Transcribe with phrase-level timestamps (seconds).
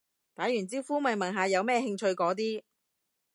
[0.33, 2.63] 打完招呼咪問下有咩興趣嗰啲